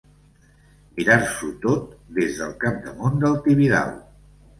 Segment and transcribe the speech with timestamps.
[0.99, 4.01] Mirar-s'ho tot des del capdamunt del Tibidabo.